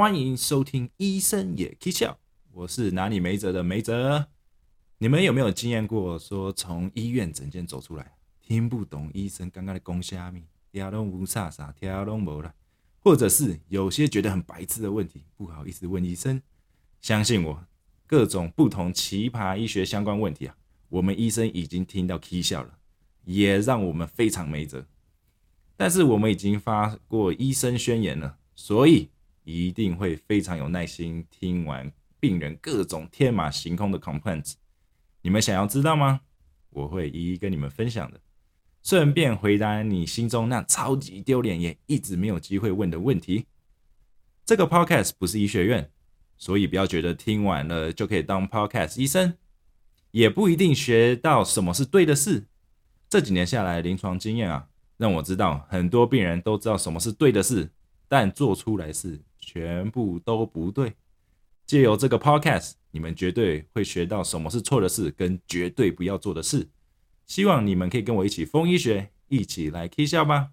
[0.00, 2.12] 欢迎收听《医生也可笑》，
[2.54, 4.28] 我是哪里没辙的没辙。
[4.96, 12.54] 你们有没有经验过，说从医院诊间走出来，听不懂医生刚刚的公虾米，听拢无啥啥，听拢无了，
[13.00, 16.40] 或者是有些觉得很白痴的问题，不好意思问医生。
[17.02, 17.66] 相信我，
[18.06, 20.56] 各种不同奇葩医学相关问题啊，
[20.88, 22.78] 我们医生已经听到 K 笑了，
[23.26, 24.86] 也让我们非常没辙。
[25.76, 29.10] 但是我们已经发过医生宣言了，所以
[29.52, 34.54] 一定会非常有耐心听完病人各种天马行空的 complaints。
[35.22, 36.20] 你们想要知道吗？
[36.70, 38.20] 我会一一跟你们分享的，
[38.82, 43.46] 顺便回答你心中那超级丢脸也一直没有机会问的问题。
[44.44, 45.90] 这个 podcast 不是医学院。
[46.42, 49.36] 所以不要觉得听完了就可以当 podcast 医生，
[50.10, 52.46] 也不一定学到什么是对的事。
[53.10, 57.68] 这几年下来，临床经验啊，让我知道很多病人都知道什么是对的事，
[58.08, 60.94] 但做出来是全部都不对。
[61.66, 66.68] 借由这个 podcast，你们绝对会学到什么是错的事，跟绝对不要做的事。
[67.26, 70.48] 希望你们可以跟我一起疯医学，一起来 K 笑吧。